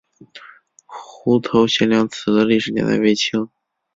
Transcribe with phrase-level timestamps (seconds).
[0.87, 3.47] 湖头贤良祠的历史年代为清。